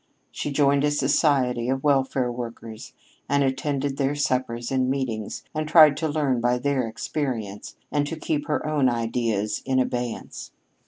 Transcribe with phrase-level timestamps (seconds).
[0.31, 2.93] She joined a society of "welfare workers,"
[3.29, 8.15] and attended their suppers and meetings, and tried to learn by their experience and to
[8.15, 10.49] keep her own ideas in abeyance.